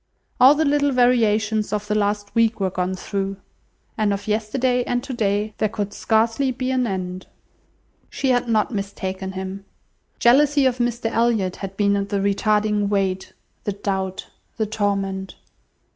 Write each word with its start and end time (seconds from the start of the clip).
All 0.39 0.55
the 0.55 0.65
little 0.65 0.91
variations 0.91 1.71
of 1.71 1.85
the 1.87 1.93
last 1.93 2.33
week 2.33 2.59
were 2.59 2.71
gone 2.71 2.95
through; 2.95 3.37
and 3.99 4.11
of 4.11 4.27
yesterday 4.27 4.83
and 4.85 5.03
today 5.03 5.53
there 5.59 5.69
could 5.69 5.93
scarcely 5.93 6.51
be 6.51 6.71
an 6.71 6.87
end. 6.87 7.27
She 8.09 8.29
had 8.31 8.47
not 8.47 8.73
mistaken 8.73 9.33
him. 9.33 9.63
Jealousy 10.17 10.65
of 10.65 10.79
Mr 10.79 11.05
Elliot 11.11 11.57
had 11.57 11.77
been 11.77 11.93
the 12.07 12.17
retarding 12.17 12.89
weight, 12.89 13.33
the 13.63 13.73
doubt, 13.73 14.25
the 14.57 14.65
torment. 14.65 15.35